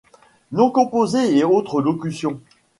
[0.51, 2.41] Noms composés et autres locutions.